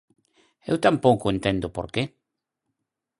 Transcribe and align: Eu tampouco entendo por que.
Eu 0.69 0.75
tampouco 0.85 1.31
entendo 1.35 1.67
por 1.75 1.87
que. 1.93 2.03